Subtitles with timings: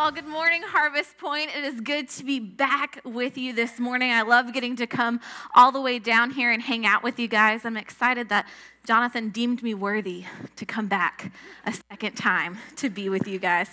[0.00, 1.54] Well, good morning, Harvest Point.
[1.54, 4.10] It is good to be back with you this morning.
[4.10, 5.20] I love getting to come
[5.54, 7.66] all the way down here and hang out with you guys.
[7.66, 8.48] I'm excited that
[8.86, 10.24] Jonathan deemed me worthy
[10.56, 11.30] to come back
[11.66, 13.68] a second time to be with you guys.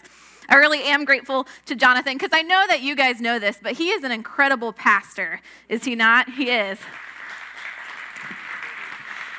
[0.49, 3.77] I really am grateful to Jonathan because I know that you guys know this, but
[3.77, 5.39] he is an incredible pastor,
[5.69, 6.31] is he not?
[6.31, 6.77] He is.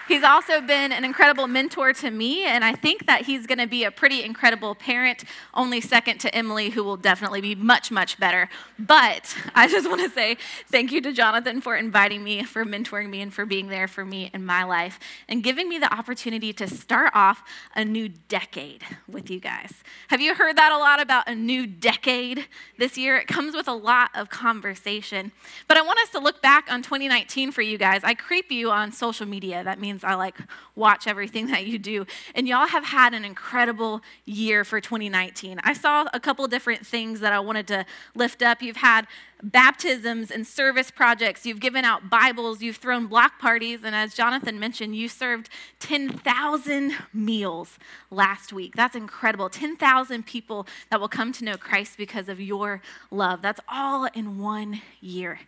[0.09, 3.67] He's also been an incredible mentor to me, and I think that he's going to
[3.67, 5.23] be a pretty incredible parent,
[5.53, 8.49] only second to Emily, who will definitely be much, much better.
[8.79, 13.11] But I just want to say thank you to Jonathan for inviting me, for mentoring
[13.11, 16.55] me, and for being there for me in my life, and giving me the opportunity
[16.55, 17.43] to start off
[17.77, 19.83] a new decade with you guys.
[20.09, 22.47] Have you heard that a lot about a new decade
[22.79, 23.19] this year?
[23.19, 25.33] It comes with a lot of conversation.
[25.67, 28.01] But I want us to look back on 2019 for you guys.
[28.05, 29.63] I creep you on social media.
[29.63, 30.37] That means I like
[30.75, 32.07] watch everything that you do.
[32.35, 35.61] And y'all have had an incredible year for 2019.
[35.63, 38.63] I saw a couple different things that I wanted to lift up.
[38.63, 39.07] You've had
[39.43, 44.59] baptisms and service projects, you've given out Bibles, you've thrown block parties, and as Jonathan
[44.59, 47.79] mentioned, you served 10,000 meals
[48.11, 48.75] last week.
[48.75, 49.49] That's incredible.
[49.49, 53.43] 10,000 people that will come to know Christ because of your love.
[53.43, 55.41] That's all in one year.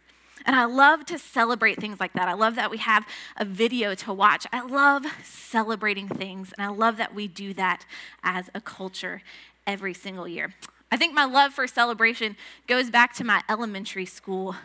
[0.47, 2.29] And I love to celebrate things like that.
[2.29, 4.47] I love that we have a video to watch.
[4.53, 7.85] I love celebrating things, and I love that we do that
[8.23, 9.23] as a culture
[9.67, 10.55] every single year.
[10.91, 14.57] I think my love for celebration goes back to my elementary school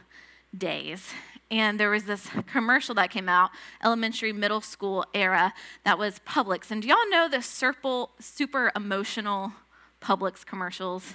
[0.57, 1.11] days.
[1.51, 3.51] And there was this commercial that came out,
[3.83, 6.71] elementary, middle school era, that was Publix.
[6.71, 9.53] And do y'all know the super, super emotional
[10.01, 11.13] Publix commercials?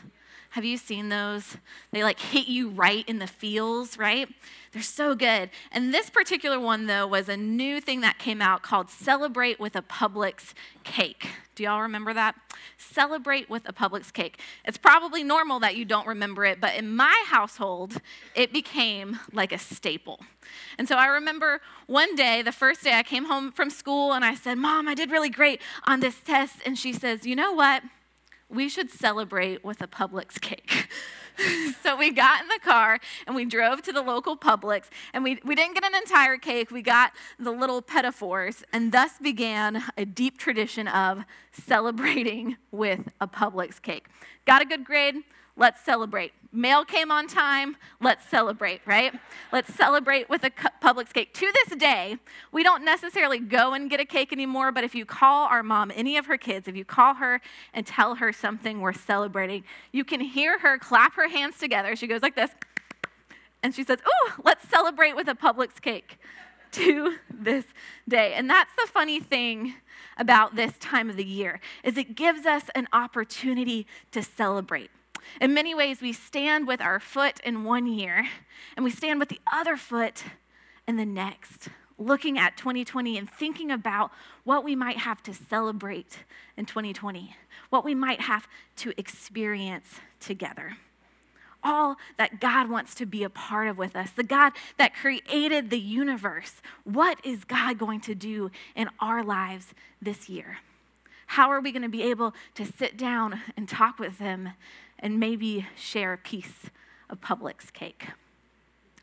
[0.50, 1.56] Have you seen those?
[1.92, 4.28] They like hit you right in the feels, right?
[4.72, 5.50] They're so good.
[5.70, 9.76] And this particular one, though, was a new thing that came out called Celebrate with
[9.76, 11.28] a Publix Cake.
[11.54, 12.36] Do y'all remember that?
[12.78, 14.40] Celebrate with a Publix cake.
[14.64, 18.00] It's probably normal that you don't remember it, but in my household,
[18.34, 20.20] it became like a staple.
[20.78, 24.24] And so I remember one day, the first day I came home from school, and
[24.24, 26.56] I said, Mom, I did really great on this test.
[26.64, 27.82] And she says, You know what?
[28.50, 30.88] We should celebrate with a Publix cake.
[31.82, 34.84] so we got in the car and we drove to the local Publix
[35.14, 38.92] and we, we didn't get an entire cake, we got the little petit fours, and
[38.92, 44.06] thus began a deep tradition of celebrating with a Publix cake.
[44.46, 45.16] Got a good grade?
[45.56, 46.32] Let's celebrate.
[46.52, 47.76] Mail came on time.
[48.00, 49.12] Let's celebrate, right?
[49.52, 51.32] Let's celebrate with a Publix cake.
[51.34, 52.16] To this day,
[52.50, 55.92] we don't necessarily go and get a cake anymore, but if you call our mom,
[55.94, 57.40] any of her kids, if you call her
[57.72, 61.94] and tell her something we're celebrating, you can hear her clap her hands together.
[61.94, 62.50] She goes like this,
[63.62, 66.18] and she says, Ooh, let's celebrate with a Publix cake
[66.72, 67.64] to this
[68.08, 68.32] day.
[68.34, 69.74] And that's the funny thing
[70.16, 74.90] about this time of the year is it gives us an opportunity to celebrate.
[75.40, 78.28] In many ways, we stand with our foot in one year
[78.76, 80.24] and we stand with the other foot
[80.86, 84.10] in the next, looking at 2020 and thinking about
[84.44, 86.18] what we might have to celebrate
[86.56, 87.36] in 2020,
[87.68, 90.76] what we might have to experience together.
[91.62, 95.68] All that God wants to be a part of with us, the God that created
[95.68, 96.62] the universe.
[96.84, 100.58] What is God going to do in our lives this year?
[101.26, 104.48] How are we going to be able to sit down and talk with Him
[105.00, 106.70] and maybe share a piece
[107.08, 108.08] of Publix cake.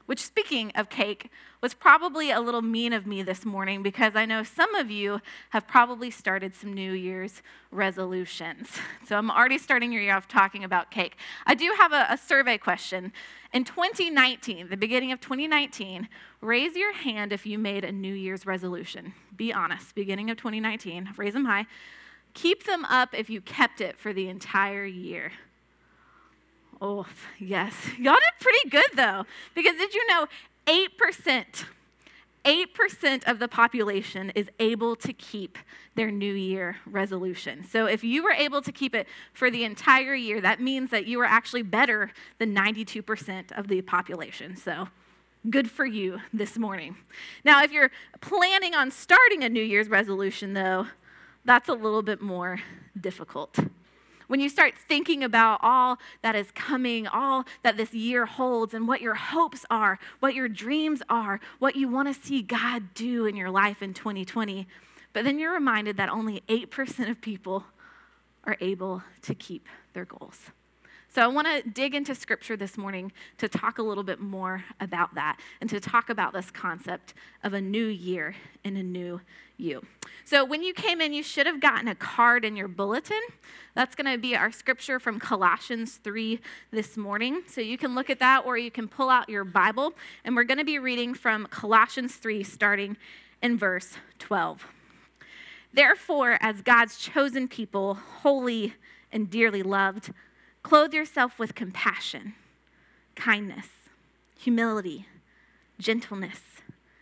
[0.05, 1.29] Which, speaking of cake,
[1.61, 5.19] was probably a little mean of me this morning because I know some of you
[5.49, 7.41] have probably started some New Year's
[7.71, 8.77] resolutions.
[9.07, 11.15] So I'm already starting your year off talking about cake.
[11.45, 13.13] I do have a, a survey question.
[13.53, 16.09] In 2019, the beginning of 2019,
[16.41, 19.13] raise your hand if you made a New Year's resolution.
[19.33, 21.67] Be honest, beginning of 2019, raise them high.
[22.33, 25.31] Keep them up if you kept it for the entire year.
[26.81, 27.05] Oh,
[27.39, 27.73] yes.
[27.97, 30.27] Y'all did pretty good though, because did you know
[30.65, 31.65] 8%,
[32.45, 35.57] 8% of the population is able to keep
[35.95, 37.63] their New Year resolution.
[37.63, 41.07] So if you were able to keep it for the entire year, that means that
[41.07, 44.55] you were actually better than 92% of the population.
[44.55, 44.89] So
[45.49, 46.97] good for you this morning.
[47.43, 47.91] Now, if you're
[48.21, 50.87] planning on starting a New Year's resolution, though,
[51.45, 52.59] that's a little bit more
[52.99, 53.57] difficult.
[54.27, 58.87] When you start thinking about all that is coming, all that this year holds, and
[58.87, 63.25] what your hopes are, what your dreams are, what you want to see God do
[63.25, 64.67] in your life in 2020,
[65.13, 67.63] but then you're reminded that only 8% of people
[68.43, 70.51] are able to keep their goals.
[71.17, 74.63] So I want to dig into scripture this morning to talk a little bit more
[74.79, 79.21] about that and to talk about this concept of a new year and a new
[79.57, 79.81] you.
[80.25, 83.19] So when you came in, you should have gotten a card in your bulletin.
[83.73, 87.41] That's going to be our scripture from Colossians 3 this morning.
[87.47, 89.95] So you can look at that or you can pull out your Bible.
[90.23, 92.95] And we're going to be reading from Colossians 3, starting
[93.41, 94.67] in verse 12.
[95.73, 98.75] Therefore, as God's chosen people, holy
[99.11, 100.11] and dearly loved,
[100.67, 102.35] Clothe yourself with compassion,
[103.15, 103.67] kindness,
[104.37, 105.07] humility,
[105.79, 106.41] gentleness,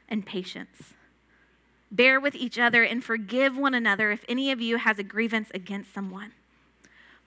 [0.07, 0.93] and patience.
[1.89, 5.49] Bear with each other and forgive one another if any of you has a grievance
[5.51, 6.33] against someone.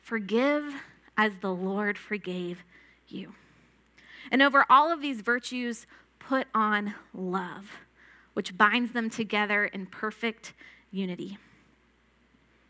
[0.00, 0.74] Forgive
[1.16, 2.62] as the Lord forgave
[3.08, 3.34] you.
[4.30, 5.88] And over all of these virtues,
[6.20, 7.72] put on love,
[8.34, 10.52] which binds them together in perfect
[10.92, 11.38] unity.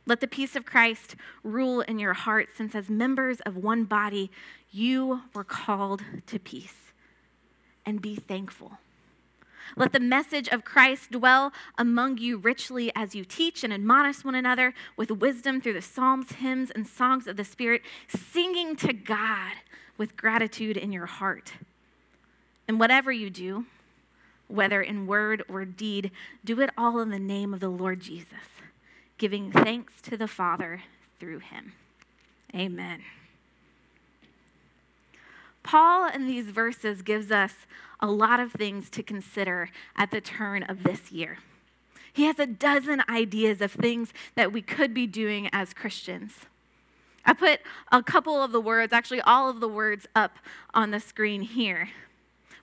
[0.09, 4.31] Let the peace of Christ rule in your hearts, since as members of one body,
[4.71, 6.93] you were called to peace.
[7.85, 8.79] And be thankful.
[9.77, 14.35] Let the message of Christ dwell among you richly as you teach and admonish one
[14.35, 19.57] another with wisdom through the psalms, hymns, and songs of the Spirit, singing to God
[19.99, 21.53] with gratitude in your heart.
[22.67, 23.67] And whatever you do,
[24.47, 26.13] whether in word or deed,
[26.43, 28.59] do it all in the name of the Lord Jesus
[29.19, 30.83] giving thanks to the Father
[31.19, 31.73] through him.
[32.55, 33.03] Amen.
[35.63, 37.53] Paul in these verses gives us
[38.01, 41.39] a lot of things to consider at the turn of this year.
[42.13, 46.47] He has a dozen ideas of things that we could be doing as Christians.
[47.25, 47.61] I put
[47.93, 50.39] a couple of the words, actually, all of the words up
[50.73, 51.91] on the screen here.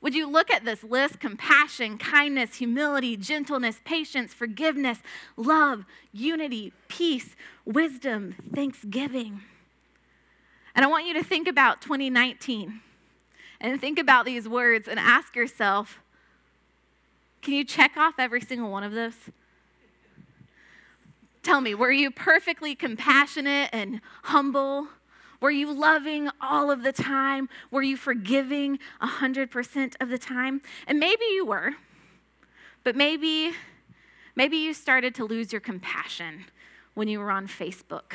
[0.06, 1.20] Would you look at this list?
[1.20, 5.00] Compassion, kindness, humility, gentleness, patience, forgiveness,
[5.36, 7.36] love, unity, peace,
[7.66, 9.42] wisdom, thanksgiving.
[10.76, 12.82] And I want you to think about 2019
[13.60, 15.98] and think about these words and ask yourself
[17.42, 19.18] can you check off every single one of those?
[21.42, 24.88] Tell me, were you perfectly compassionate and humble?
[25.42, 27.50] Were you loving all of the time?
[27.72, 30.62] Were you forgiving 100% of the time?
[30.88, 31.74] And maybe you were,
[32.84, 33.52] but maybe,
[34.36, 36.46] maybe you started to lose your compassion
[36.94, 38.14] when you were on Facebook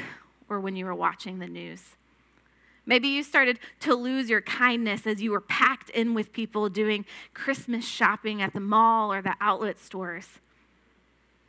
[0.49, 1.97] or when you were watching the news.
[2.87, 7.05] Maybe you started to lose your kindness as you were packed in with people doing
[7.35, 10.27] Christmas shopping at the mall or the outlet stores.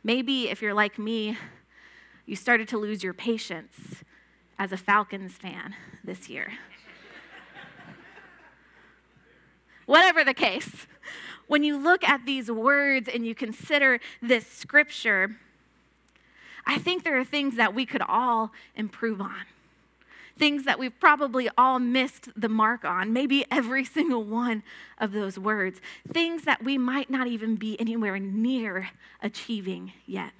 [0.04, 1.36] Maybe if you're like me,
[2.26, 4.04] you started to lose your patience
[4.58, 6.52] as a Falcons fan this year.
[9.86, 10.86] Whatever the case,
[11.46, 15.36] when you look at these words and you consider this scripture,
[16.66, 19.44] I think there are things that we could all improve on.
[20.38, 24.62] Things that we've probably all missed the mark on, maybe every single one
[24.98, 25.80] of those words.
[26.08, 28.90] Things that we might not even be anywhere near
[29.20, 30.32] achieving yet.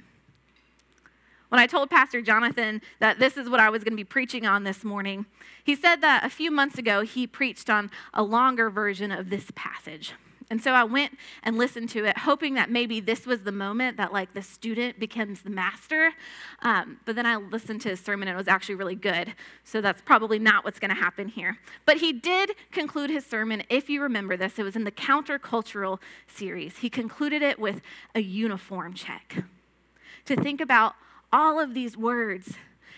[1.52, 4.46] When I told Pastor Jonathan that this is what I was going to be preaching
[4.46, 5.26] on this morning,
[5.62, 9.50] he said that a few months ago he preached on a longer version of this
[9.54, 10.14] passage.
[10.48, 13.98] And so I went and listened to it, hoping that maybe this was the moment
[13.98, 16.14] that like the student becomes the master.
[16.62, 19.34] Um, but then I listened to his sermon and it was actually really good.
[19.62, 21.58] So that's probably not what's going to happen here.
[21.84, 25.98] But he did conclude his sermon, if you remember this, it was in the countercultural
[26.26, 26.78] series.
[26.78, 27.82] He concluded it with
[28.14, 29.44] a uniform check
[30.24, 30.94] to think about
[31.32, 32.54] all of these words,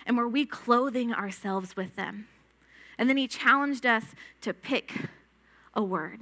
[0.06, 2.26] and were we clothing ourselves with them?
[2.98, 4.04] And then he challenged us
[4.42, 4.92] to pick
[5.74, 6.20] a word,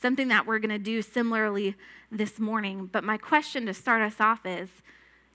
[0.00, 1.76] something that we're going to do similarly
[2.10, 2.88] this morning.
[2.90, 4.68] But my question to start us off is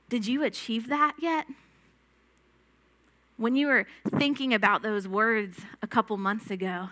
[0.09, 1.45] Did you achieve that yet?
[3.37, 3.87] When you were
[4.17, 6.89] thinking about those words a couple months ago,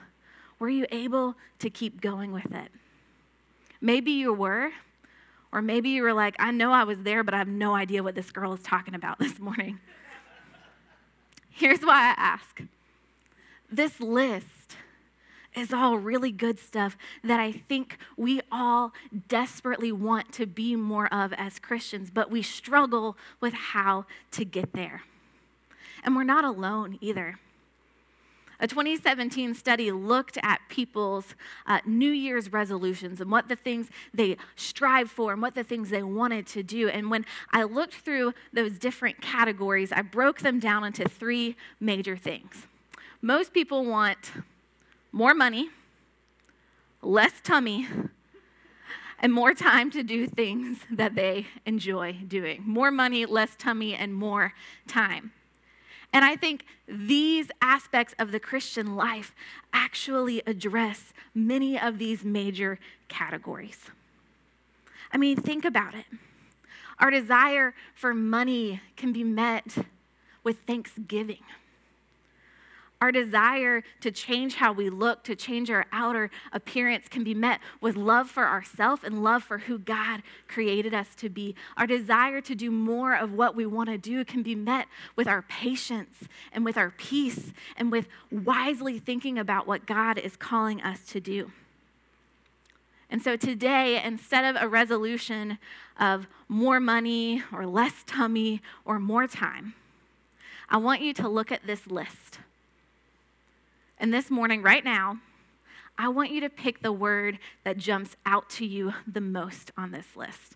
[0.59, 2.71] were you able to keep going with it?
[3.81, 4.71] Maybe you were,
[5.51, 8.03] or maybe you were like, I know I was there, but I have no idea
[8.03, 9.79] what this girl is talking about this morning.
[11.49, 12.61] Here's why I ask
[13.69, 14.77] this list
[15.55, 18.93] is all really good stuff that I think we all
[19.27, 24.73] desperately want to be more of as Christians, but we struggle with how to get
[24.73, 25.01] there.
[26.03, 27.39] And we're not alone either.
[28.59, 31.35] A 2017 study looked at people's
[31.67, 35.91] uh, New Year's resolutions and what the things they strive for and what the things
[35.91, 36.89] they wanted to do.
[36.89, 42.17] And when I looked through those different categories, I broke them down into three major
[42.17, 42.65] things.
[43.21, 44.31] Most people want
[45.11, 45.69] more money,
[47.01, 47.87] less tummy,
[49.19, 52.63] and more time to do things that they enjoy doing.
[52.65, 54.53] More money, less tummy, and more
[54.87, 55.31] time.
[56.13, 59.35] And I think these aspects of the Christian life
[59.73, 63.79] actually address many of these major categories.
[65.11, 66.05] I mean, think about it.
[66.99, 69.77] Our desire for money can be met
[70.43, 71.43] with thanksgiving.
[72.99, 77.59] Our desire to change how we look, to change our outer appearance, can be met
[77.79, 81.53] with love for ourselves and love for who God created us to be.
[81.77, 85.27] Our desire to do more of what we want to do can be met with
[85.27, 90.81] our patience and with our peace and with wisely thinking about what God is calling
[90.81, 91.51] us to do.
[93.11, 95.59] And so today, instead of a resolution
[95.99, 99.75] of more money or less tummy or more time,
[100.67, 102.39] I want you to look at this list.
[103.97, 105.17] And this morning, right now,
[105.97, 109.91] I want you to pick the word that jumps out to you the most on
[109.91, 110.55] this list.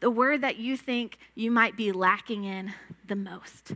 [0.00, 2.74] The word that you think you might be lacking in
[3.06, 3.74] the most.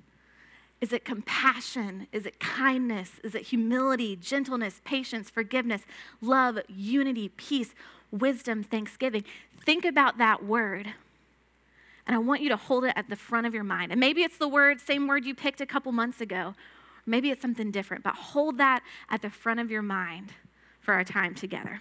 [0.80, 2.08] Is it compassion?
[2.10, 3.20] Is it kindness?
[3.22, 5.82] Is it humility, gentleness, patience, forgiveness,
[6.20, 7.74] love, unity, peace,
[8.10, 9.24] wisdom, thanksgiving?
[9.64, 10.94] Think about that word.
[12.06, 13.92] And I want you to hold it at the front of your mind.
[13.92, 16.54] And maybe it's the word, same word you picked a couple months ago,
[17.06, 20.32] Maybe it's something different, but hold that at the front of your mind
[20.80, 21.80] for our time together.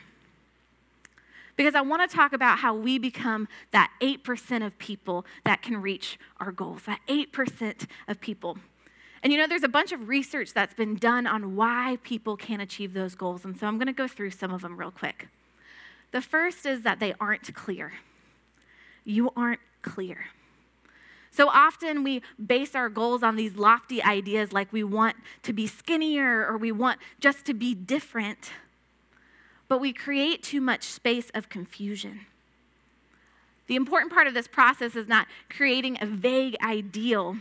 [1.55, 5.81] Because I want to talk about how we become that 8% of people that can
[5.81, 8.57] reach our goals, that 8% of people.
[9.21, 12.61] And you know, there's a bunch of research that's been done on why people can't
[12.61, 13.43] achieve those goals.
[13.43, 15.27] And so I'm going to go through some of them real quick.
[16.11, 17.93] The first is that they aren't clear.
[19.03, 20.27] You aren't clear.
[21.39, 25.67] So often we base our goals on these lofty ideas like we want to be
[25.67, 28.51] skinnier or we want just to be different,
[29.69, 32.25] but we create too much space of confusion.
[33.67, 37.37] The important part of this process is not creating a vague ideal.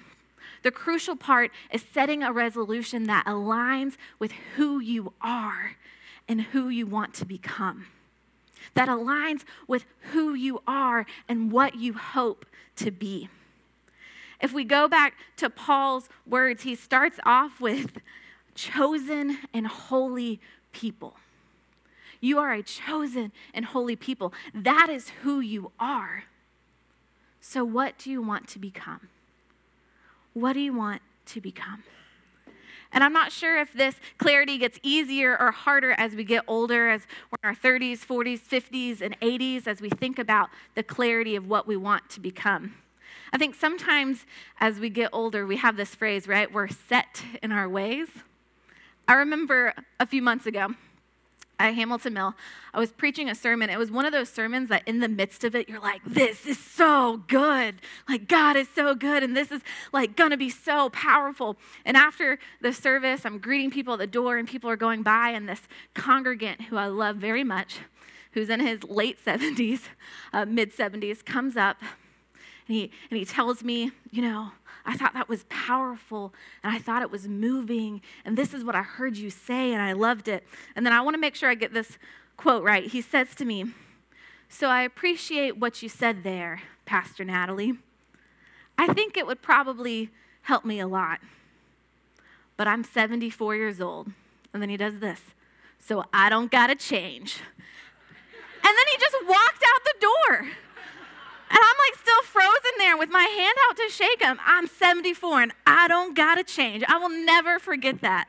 [0.62, 5.72] The crucial part is setting a resolution that aligns with who you are
[6.28, 7.86] and who you want to become.
[8.74, 13.28] That aligns with who you are and what you hope to be.
[14.40, 17.98] If we go back to Paul's words, he starts off with
[18.54, 20.40] chosen and holy
[20.72, 21.16] people.
[22.20, 24.32] You are a chosen and holy people.
[24.54, 26.24] That is who you are.
[27.40, 29.08] So, what do you want to become?
[30.34, 31.84] What do you want to become?
[32.92, 36.88] And I'm not sure if this clarity gets easier or harder as we get older,
[36.88, 41.36] as we're in our 30s, 40s, 50s, and 80s, as we think about the clarity
[41.36, 42.74] of what we want to become.
[43.32, 44.24] I think sometimes
[44.60, 46.52] as we get older, we have this phrase, right?
[46.52, 48.08] We're set in our ways.
[49.06, 50.74] I remember a few months ago
[51.60, 52.34] at Hamilton Mill,
[52.72, 53.68] I was preaching a sermon.
[53.68, 56.46] It was one of those sermons that in the midst of it, you're like, this
[56.46, 57.76] is so good.
[58.08, 61.56] Like, God is so good, and this is like gonna be so powerful.
[61.84, 65.30] And after the service, I'm greeting people at the door, and people are going by,
[65.30, 65.62] and this
[65.94, 67.78] congregant who I love very much,
[68.32, 69.80] who's in his late 70s,
[70.32, 71.78] uh, mid 70s, comes up
[72.68, 74.52] and he, and he tells me, you know,
[74.84, 76.32] I thought that was powerful
[76.62, 78.02] and I thought it was moving.
[78.24, 80.44] And this is what I heard you say and I loved it.
[80.76, 81.98] And then I want to make sure I get this
[82.36, 82.86] quote right.
[82.86, 83.66] He says to me,
[84.48, 87.74] So I appreciate what you said there, Pastor Natalie.
[88.78, 90.10] I think it would probably
[90.42, 91.20] help me a lot.
[92.56, 94.12] But I'm 74 years old.
[94.52, 95.20] And then he does this.
[95.78, 97.40] So I don't got to change.
[98.64, 100.38] And then he just walked out the door.
[101.50, 101.97] And I'm like
[102.38, 104.38] frozen there with my hand out to shake him.
[104.46, 106.84] I'm 74 and I don't gotta change.
[106.86, 108.28] I will never forget that.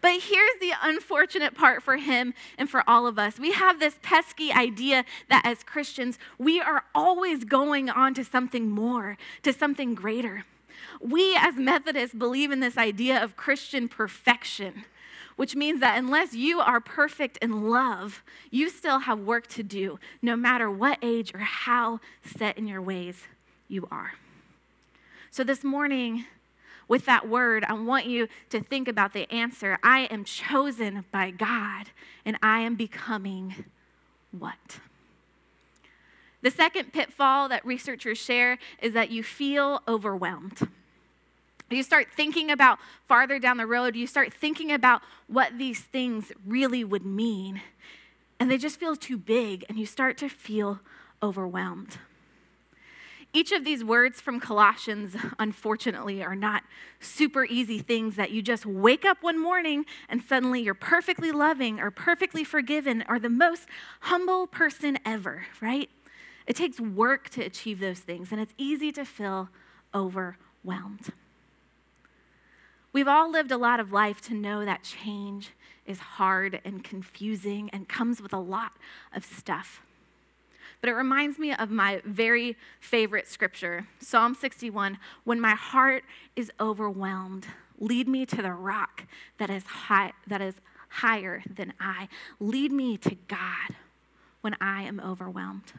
[0.00, 3.38] But here's the unfortunate part for him and for all of us.
[3.38, 8.70] We have this pesky idea that as Christians, we are always going on to something
[8.70, 10.44] more, to something greater.
[11.00, 14.84] We as Methodists believe in this idea of Christian perfection
[15.36, 19.98] which means that unless you are perfect in love, you still have work to do,
[20.22, 23.24] no matter what age or how set in your ways
[23.68, 24.14] you are.
[25.30, 26.24] So this morning,
[26.88, 31.30] with that word, I want you to think about the answer I am chosen by
[31.30, 31.90] God,
[32.24, 33.66] and I am becoming
[34.30, 34.80] what?
[36.42, 40.68] The second pitfall that researchers share is that you feel overwhelmed.
[41.68, 46.32] You start thinking about farther down the road, you start thinking about what these things
[46.46, 47.60] really would mean,
[48.38, 50.80] and they just feel too big, and you start to feel
[51.22, 51.98] overwhelmed.
[53.32, 56.62] Each of these words from Colossians, unfortunately, are not
[57.00, 61.78] super easy things that you just wake up one morning and suddenly you're perfectly loving
[61.78, 63.68] or perfectly forgiven or the most
[64.00, 65.90] humble person ever, right?
[66.46, 69.50] It takes work to achieve those things, and it's easy to feel
[69.92, 71.12] overwhelmed.
[72.96, 75.50] We've all lived a lot of life to know that change
[75.84, 78.72] is hard and confusing and comes with a lot
[79.14, 79.82] of stuff.
[80.80, 86.04] But it reminds me of my very favorite scripture, Psalm 61 when my heart
[86.36, 87.48] is overwhelmed,
[87.78, 89.04] lead me to the rock
[89.36, 90.54] that is high that is
[90.88, 92.08] higher than I.
[92.40, 93.76] Lead me to God
[94.40, 95.74] when I am overwhelmed.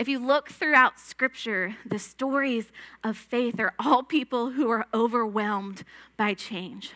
[0.00, 2.72] If you look throughout scripture, the stories
[3.04, 5.84] of faith are all people who are overwhelmed
[6.16, 6.92] by change.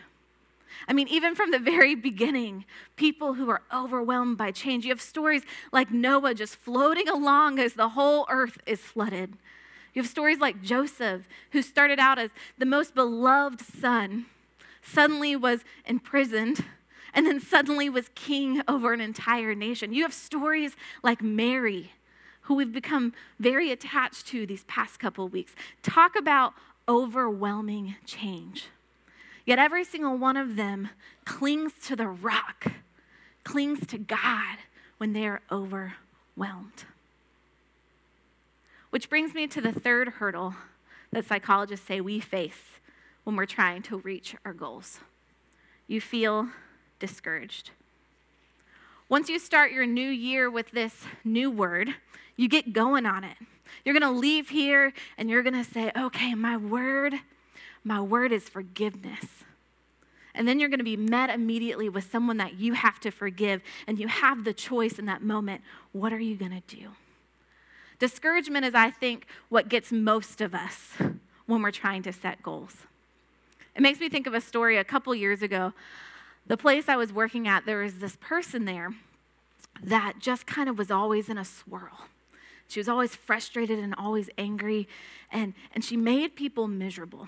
[0.87, 4.85] I mean, even from the very beginning, people who are overwhelmed by change.
[4.85, 9.33] You have stories like Noah just floating along as the whole earth is flooded.
[9.93, 14.25] You have stories like Joseph, who started out as the most beloved son,
[14.81, 16.65] suddenly was imprisoned,
[17.13, 19.93] and then suddenly was king over an entire nation.
[19.93, 21.91] You have stories like Mary,
[22.45, 25.53] who we've become very attached to these past couple weeks.
[25.81, 26.53] Talk about
[26.87, 28.67] overwhelming change.
[29.45, 30.89] Yet every single one of them
[31.25, 32.71] clings to the rock,
[33.43, 34.57] clings to God
[34.97, 36.85] when they are overwhelmed.
[38.91, 40.55] Which brings me to the third hurdle
[41.11, 42.79] that psychologists say we face
[43.23, 44.99] when we're trying to reach our goals.
[45.87, 46.49] You feel
[46.99, 47.71] discouraged.
[49.09, 51.95] Once you start your new year with this new word,
[52.35, 53.37] you get going on it.
[53.83, 57.15] You're going to leave here and you're going to say, okay, my word,
[57.83, 59.25] my word is forgiveness.
[60.33, 63.61] And then you're going to be met immediately with someone that you have to forgive,
[63.87, 65.61] and you have the choice in that moment
[65.93, 66.89] what are you going to do?
[67.99, 70.91] Discouragement is, I think, what gets most of us
[71.45, 72.75] when we're trying to set goals.
[73.75, 75.71] It makes me think of a story a couple years ago.
[76.47, 78.93] The place I was working at, there was this person there
[79.81, 82.07] that just kind of was always in a swirl.
[82.67, 84.87] She was always frustrated and always angry,
[85.31, 87.27] and, and she made people miserable.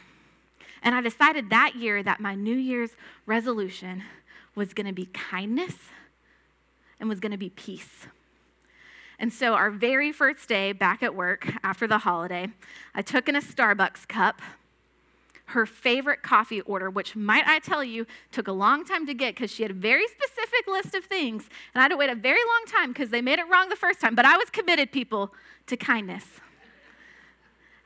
[0.81, 2.91] And I decided that year that my New Year's
[3.25, 4.03] resolution
[4.55, 5.75] was going to be kindness
[6.99, 8.07] and was going to be peace.
[9.19, 12.49] And so, our very first day back at work after the holiday,
[12.93, 14.41] I took in a Starbucks cup
[15.47, 19.35] her favorite coffee order, which, might I tell you, took a long time to get
[19.35, 21.49] because she had a very specific list of things.
[21.73, 23.77] And I had to wait a very long time because they made it wrong the
[23.77, 24.13] first time.
[24.13, 25.33] But I was committed, people,
[25.67, 26.25] to kindness.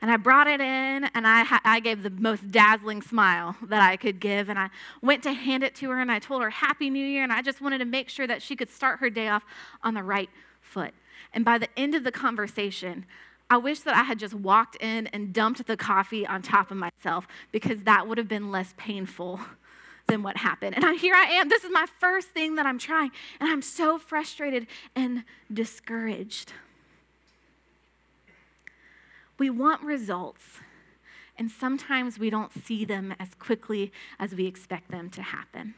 [0.00, 3.96] And I brought it in and I, I gave the most dazzling smile that I
[3.96, 4.48] could give.
[4.48, 4.68] And I
[5.00, 7.22] went to hand it to her and I told her Happy New Year.
[7.22, 9.44] And I just wanted to make sure that she could start her day off
[9.84, 10.28] on the right
[10.60, 10.92] foot.
[11.32, 13.06] And by the end of the conversation,
[13.52, 16.78] I wish that I had just walked in and dumped the coffee on top of
[16.78, 19.40] myself because that would have been less painful
[20.06, 20.74] than what happened.
[20.74, 21.50] And I, here I am.
[21.50, 23.10] This is my first thing that I'm trying,
[23.40, 26.54] and I'm so frustrated and discouraged.
[29.38, 30.44] We want results,
[31.38, 35.74] and sometimes we don't see them as quickly as we expect them to happen.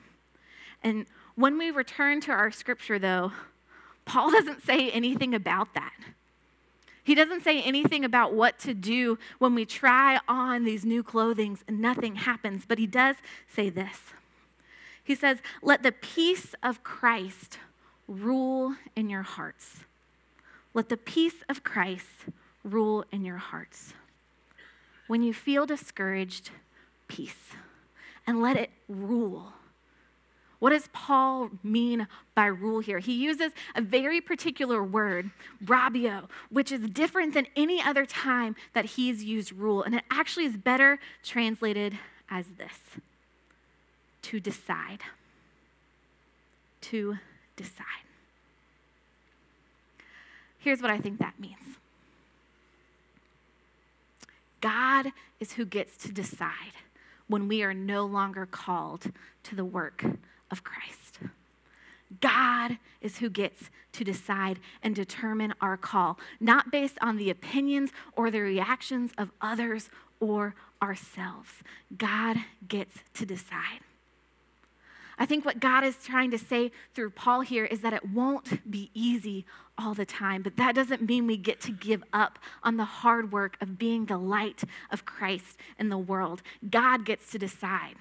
[0.80, 3.32] And when we return to our scripture, though,
[4.04, 5.94] Paul doesn't say anything about that.
[7.04, 11.62] He doesn't say anything about what to do when we try on these new clothings
[11.68, 13.98] and nothing happens, but he does say this.
[15.04, 17.58] He says, Let the peace of Christ
[18.08, 19.84] rule in your hearts.
[20.72, 22.24] Let the peace of Christ
[22.64, 23.92] rule in your hearts.
[25.06, 26.50] When you feel discouraged,
[27.06, 27.50] peace,
[28.26, 29.52] and let it rule.
[30.64, 32.98] What does Paul mean by rule here?
[32.98, 38.86] He uses a very particular word, brabio, which is different than any other time that
[38.86, 39.82] he's used rule.
[39.82, 41.98] And it actually is better translated
[42.30, 42.78] as this
[44.22, 45.00] to decide.
[46.80, 47.18] To
[47.56, 48.06] decide.
[50.58, 51.76] Here's what I think that means
[54.62, 56.72] God is who gets to decide
[57.28, 60.06] when we are no longer called to the work
[60.54, 61.18] of Christ.
[62.20, 67.90] God is who gets to decide and determine our call, not based on the opinions
[68.16, 69.88] or the reactions of others
[70.20, 71.50] or ourselves.
[71.98, 72.36] God
[72.68, 73.80] gets to decide.
[75.18, 78.70] I think what God is trying to say through Paul here is that it won't
[78.70, 79.44] be easy
[79.76, 83.32] all the time, but that doesn't mean we get to give up on the hard
[83.32, 84.62] work of being the light
[84.92, 86.42] of Christ in the world.
[86.70, 87.96] God gets to decide.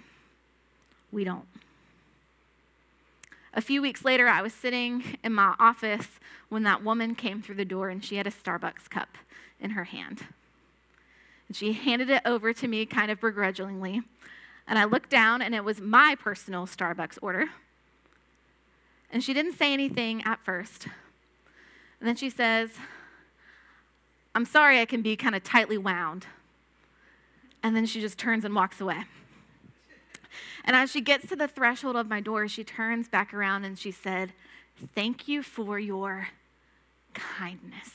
[1.11, 1.45] We don't.
[3.53, 6.07] A few weeks later, I was sitting in my office
[6.49, 9.17] when that woman came through the door and she had a Starbucks cup
[9.59, 10.25] in her hand.
[11.47, 14.01] And she handed it over to me kind of begrudgingly.
[14.67, 17.49] And I looked down and it was my personal Starbucks order.
[19.11, 20.87] And she didn't say anything at first.
[21.99, 22.71] And then she says,
[24.33, 26.25] I'm sorry I can be kind of tightly wound.
[27.61, 29.03] And then she just turns and walks away.
[30.65, 33.77] And as she gets to the threshold of my door, she turns back around and
[33.77, 34.33] she said,
[34.95, 36.29] Thank you for your
[37.13, 37.91] kindness,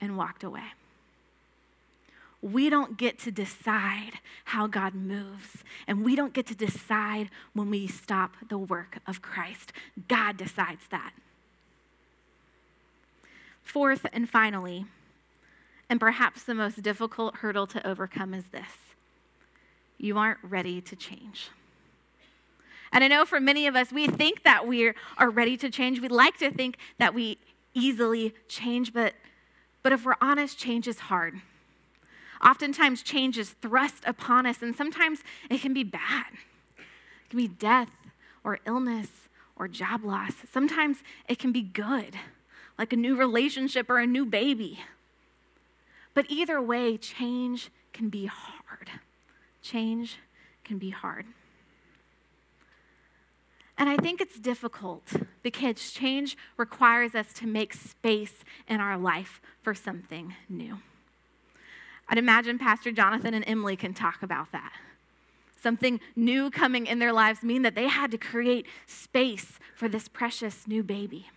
[0.00, 0.72] and walked away.
[2.40, 4.12] We don't get to decide
[4.44, 9.20] how God moves, and we don't get to decide when we stop the work of
[9.20, 9.72] Christ.
[10.06, 11.12] God decides that.
[13.64, 14.86] Fourth and finally,
[15.90, 18.87] and perhaps the most difficult hurdle to overcome is this
[19.98, 21.50] you aren't ready to change.
[22.92, 26.00] And I know for many of us, we think that we are ready to change.
[26.00, 27.38] We like to think that we
[27.74, 29.14] easily change, but,
[29.82, 31.40] but if we're honest, change is hard.
[32.42, 36.26] Oftentimes, change is thrust upon us, and sometimes it can be bad.
[36.78, 37.90] It can be death
[38.44, 40.32] or illness or job loss.
[40.50, 42.16] Sometimes it can be good,
[42.78, 44.80] like a new relationship or a new baby.
[46.14, 48.90] But either way, change can be hard.
[49.62, 50.18] Change
[50.64, 51.26] can be hard.
[53.76, 59.40] And I think it's difficult because change requires us to make space in our life
[59.62, 60.78] for something new.
[62.08, 64.72] I'd imagine Pastor Jonathan and Emily can talk about that.
[65.60, 70.08] Something new coming in their lives mean that they had to create space for this
[70.08, 71.28] precious new baby.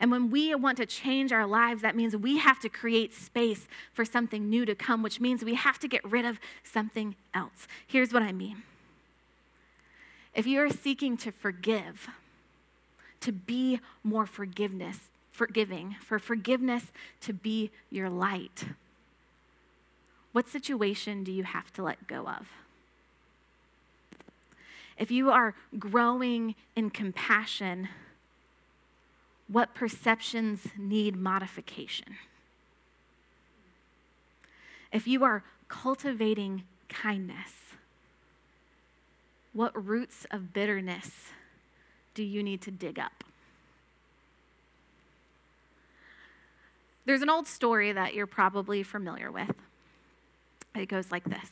[0.00, 3.66] And when we want to change our lives, that means we have to create space
[3.92, 7.66] for something new to come, which means we have to get rid of something else.
[7.86, 8.62] Here's what I mean
[10.34, 12.08] if you are seeking to forgive,
[13.20, 18.66] to be more forgiveness, forgiving, for forgiveness to be your light,
[20.30, 22.46] what situation do you have to let go of?
[24.96, 27.88] If you are growing in compassion,
[29.50, 32.16] what perceptions need modification?
[34.92, 37.52] If you are cultivating kindness,
[39.52, 41.26] what roots of bitterness
[42.14, 43.24] do you need to dig up?
[47.06, 49.54] There's an old story that you're probably familiar with.
[50.74, 51.50] It goes like this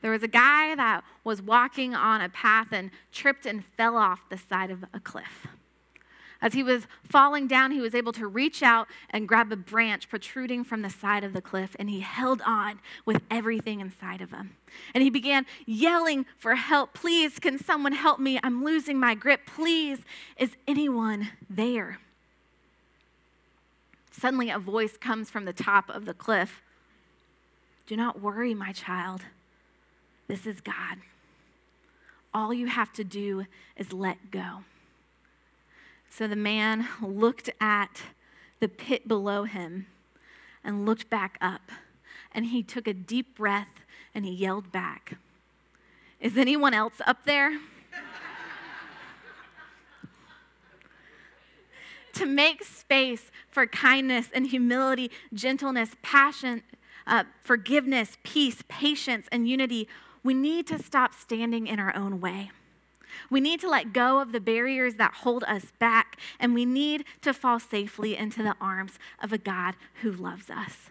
[0.00, 4.28] There was a guy that was walking on a path and tripped and fell off
[4.28, 5.48] the side of a cliff.
[6.42, 10.08] As he was falling down, he was able to reach out and grab a branch
[10.08, 14.32] protruding from the side of the cliff, and he held on with everything inside of
[14.32, 14.56] him.
[14.92, 16.94] And he began yelling for help.
[16.94, 18.40] Please, can someone help me?
[18.42, 19.42] I'm losing my grip.
[19.46, 20.00] Please,
[20.36, 22.00] is anyone there?
[24.10, 26.60] Suddenly, a voice comes from the top of the cliff
[27.86, 29.22] Do not worry, my child.
[30.26, 30.98] This is God.
[32.34, 34.64] All you have to do is let go.
[36.14, 38.02] So the man looked at
[38.60, 39.86] the pit below him
[40.62, 41.72] and looked back up.
[42.32, 43.80] And he took a deep breath
[44.14, 45.16] and he yelled back,
[46.20, 47.52] Is anyone else up there?
[52.12, 56.62] to make space for kindness and humility, gentleness, passion,
[57.06, 59.88] uh, forgiveness, peace, patience, and unity,
[60.22, 62.50] we need to stop standing in our own way.
[63.30, 67.04] We need to let go of the barriers that hold us back, and we need
[67.22, 70.90] to fall safely into the arms of a God who loves us.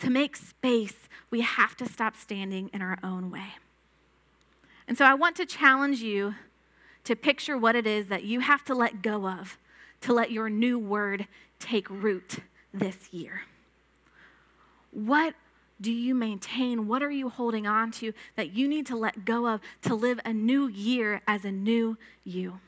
[0.00, 3.54] To make space, we have to stop standing in our own way.
[4.86, 6.34] And so I want to challenge you
[7.04, 9.58] to picture what it is that you have to let go of
[10.02, 11.26] to let your new word
[11.58, 12.38] take root
[12.72, 13.42] this year.
[14.90, 15.34] What
[15.80, 16.86] do you maintain?
[16.86, 20.20] What are you holding on to that you need to let go of to live
[20.24, 22.60] a new year as a new you?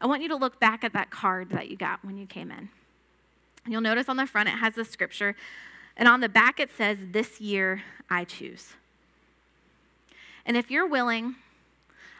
[0.00, 2.50] I want you to look back at that card that you got when you came
[2.50, 2.70] in.
[3.66, 5.36] You'll notice on the front it has the scripture,
[5.96, 8.74] and on the back it says, This year I choose.
[10.46, 11.36] And if you're willing,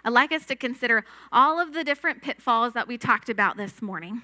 [0.04, 3.82] I'd like us to consider all of the different pitfalls that we talked about this
[3.82, 4.22] morning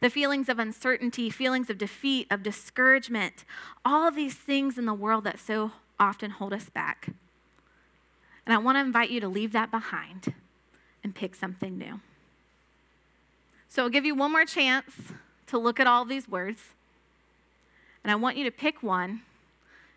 [0.00, 3.44] the feelings of uncertainty, feelings of defeat, of discouragement,
[3.84, 7.08] all these things in the world that so often hold us back.
[8.46, 10.32] And I want to invite you to leave that behind
[11.02, 12.00] and pick something new.
[13.68, 15.12] So I'll give you one more chance
[15.48, 16.74] to look at all these words.
[18.02, 19.22] And I want you to pick one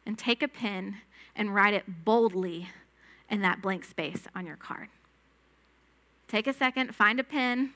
[0.05, 0.97] and take a pen
[1.35, 2.69] and write it boldly
[3.29, 4.89] in that blank space on your card.
[6.27, 7.73] Take a second, find a pen,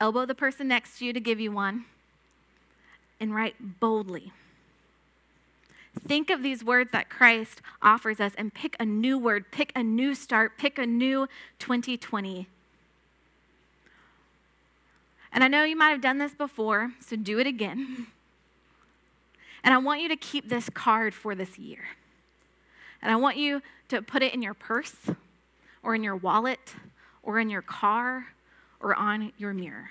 [0.00, 1.84] elbow the person next to you to give you one,
[3.20, 4.32] and write boldly.
[6.06, 9.82] Think of these words that Christ offers us and pick a new word, pick a
[9.82, 12.46] new start, pick a new 2020.
[15.32, 18.06] And I know you might have done this before, so do it again.
[19.64, 21.80] And I want you to keep this card for this year.
[23.02, 24.94] And I want you to put it in your purse
[25.82, 26.74] or in your wallet
[27.24, 28.28] or in your car
[28.80, 29.90] or on your mirror.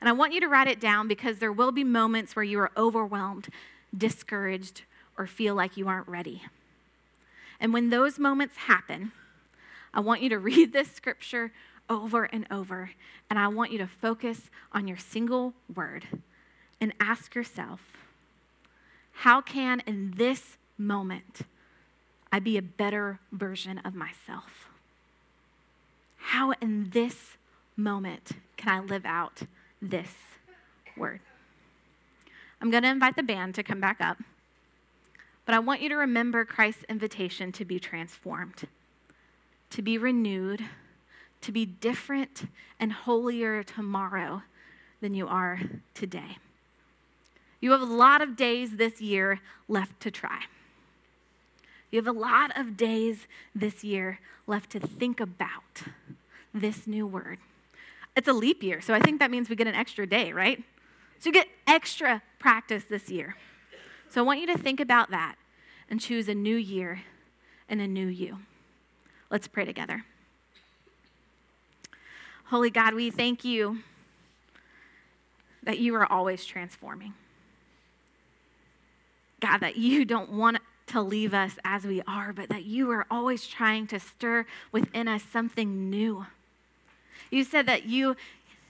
[0.00, 2.58] And I want you to write it down because there will be moments where you
[2.58, 3.48] are overwhelmed,
[3.96, 4.82] discouraged,
[5.16, 6.42] or feel like you aren't ready.
[7.58, 9.12] And when those moments happen,
[9.94, 11.52] I want you to read this scripture
[11.88, 12.90] over and over,
[13.30, 16.06] and I want you to focus on your single word
[16.80, 17.80] and ask yourself,
[19.18, 21.42] how can in this moment
[22.32, 24.68] I be a better version of myself?
[26.28, 27.36] How in this
[27.76, 29.42] moment can I live out
[29.80, 30.14] this
[30.96, 31.20] word?
[32.60, 34.16] I'm going to invite the band to come back up,
[35.44, 38.66] but I want you to remember Christ's invitation to be transformed,
[39.70, 40.64] to be renewed,
[41.42, 42.48] to be different
[42.80, 44.42] and holier tomorrow
[45.02, 45.60] than you are
[45.92, 46.38] today.
[47.60, 50.44] You have a lot of days this year left to try.
[51.94, 55.84] You have a lot of days this year left to think about
[56.52, 57.38] this new word.
[58.16, 60.60] It's a leap year, so I think that means we get an extra day, right?
[61.20, 63.36] So you get extra practice this year.
[64.08, 65.36] So I want you to think about that
[65.88, 67.02] and choose a new year
[67.68, 68.38] and a new you.
[69.30, 70.04] Let's pray together.
[72.46, 73.84] Holy God, we thank you
[75.62, 77.14] that you are always transforming.
[79.38, 80.56] God, that you don't want
[80.94, 85.08] to leave us as we are, but that you are always trying to stir within
[85.08, 86.24] us something new.
[87.32, 88.16] You said that you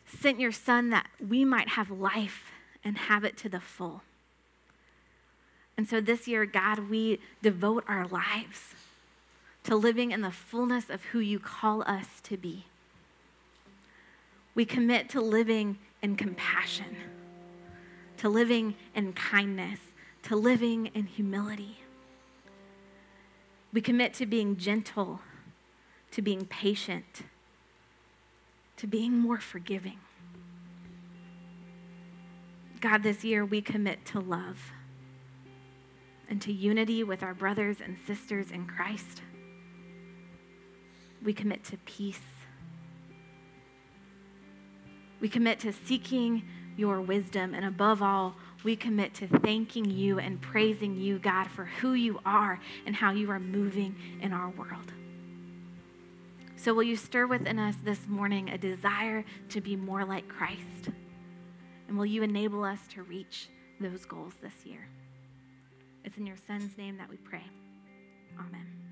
[0.06, 2.50] sent your son that we might have life
[2.82, 4.00] and have it to the full.
[5.76, 8.74] And so this year, God, we devote our lives
[9.64, 12.64] to living in the fullness of who you call us to be.
[14.54, 16.96] We commit to living in compassion,
[18.16, 19.80] to living in kindness,
[20.22, 21.83] to living in humility.
[23.74, 25.20] We commit to being gentle,
[26.12, 27.24] to being patient,
[28.76, 29.98] to being more forgiving.
[32.80, 34.70] God, this year we commit to love
[36.28, 39.22] and to unity with our brothers and sisters in Christ.
[41.24, 42.20] We commit to peace.
[45.18, 46.44] We commit to seeking
[46.76, 51.66] your wisdom, and above all, we commit to thanking you and praising you, God, for
[51.66, 54.92] who you are and how you are moving in our world.
[56.56, 60.88] So, will you stir within us this morning a desire to be more like Christ?
[61.88, 63.50] And will you enable us to reach
[63.80, 64.88] those goals this year?
[66.04, 67.44] It's in your Son's name that we pray.
[68.38, 68.83] Amen.